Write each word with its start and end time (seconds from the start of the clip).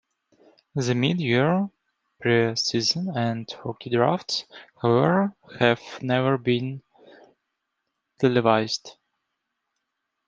The 0.73 0.95
mid-year, 0.95 1.69
pre-season 2.21 3.15
and 3.15 3.47
rookie 3.63 3.91
drafts, 3.91 4.45
however 4.81 5.35
have 5.59 5.79
never 6.01 6.39
been 6.39 6.81
televised. 8.19 8.95